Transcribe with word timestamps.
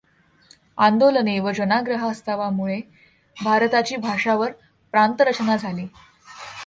आंदोलने 0.77 1.39
व 1.39 1.51
जनाग्रहास्तवामुळे 1.51 2.81
भारताची 3.43 3.95
भाषावार 3.95 4.51
प्रांतरचना 4.91 5.57
झाली. 5.57 5.87